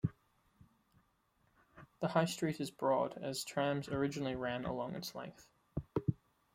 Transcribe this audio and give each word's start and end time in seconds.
The 1.99 2.07
High 2.07 2.25
Street 2.25 2.59
is 2.59 2.71
broad 2.71 3.19
as 3.21 3.43
trams 3.43 3.87
originally 3.87 4.33
ran 4.33 4.65
along 4.65 4.95
its 4.95 5.13
length. 5.13 5.47